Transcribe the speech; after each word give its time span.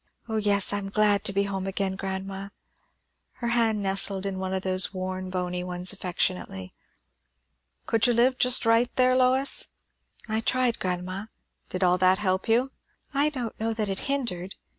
O 0.27 0.37
yes! 0.37 0.73
I 0.73 0.79
am 0.79 0.89
glad 0.89 1.23
to 1.25 1.31
be 1.31 1.43
home, 1.43 1.69
grandma." 1.69 2.49
Her 3.33 3.49
hand 3.49 3.83
nestled 3.83 4.25
in 4.25 4.39
one 4.39 4.51
of 4.51 4.63
those 4.63 4.91
worn, 4.91 5.29
bony 5.29 5.63
ones 5.63 5.93
affectionately. 5.93 6.73
"Could 7.85 8.07
you 8.07 8.13
live 8.13 8.39
just 8.39 8.65
right 8.65 8.89
there, 8.95 9.15
Lois?" 9.15 9.75
"I 10.27 10.39
tried, 10.41 10.79
grandma." 10.79 11.27
"Did 11.69 11.83
all 11.83 11.99
that 11.99 12.17
help 12.17 12.47
you?" 12.49 12.71
"I 13.13 13.29
don't 13.29 13.59
know 13.59 13.75
that 13.75 13.89
it 13.89 13.99
hindered. 14.09 14.55